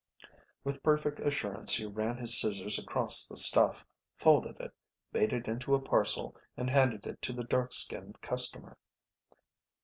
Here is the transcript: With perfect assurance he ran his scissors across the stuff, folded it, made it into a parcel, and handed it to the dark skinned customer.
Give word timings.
With 0.63 0.81
perfect 0.81 1.19
assurance 1.19 1.75
he 1.75 1.85
ran 1.85 2.17
his 2.17 2.35
scissors 2.41 2.79
across 2.79 3.27
the 3.27 3.37
stuff, 3.37 3.85
folded 4.17 4.59
it, 4.59 4.73
made 5.13 5.31
it 5.31 5.47
into 5.47 5.75
a 5.75 5.79
parcel, 5.79 6.35
and 6.57 6.71
handed 6.71 7.05
it 7.05 7.21
to 7.21 7.33
the 7.33 7.43
dark 7.43 7.71
skinned 7.71 8.19
customer. 8.19 8.79